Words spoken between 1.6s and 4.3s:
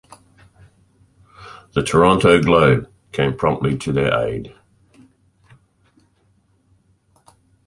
The "Toronto Globe" came promptly to their